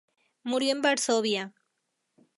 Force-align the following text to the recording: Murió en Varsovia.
Murió 0.41 0.71
en 0.71 0.81
Varsovia. 0.81 1.47